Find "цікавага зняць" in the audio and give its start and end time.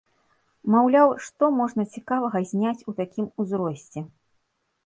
1.97-2.85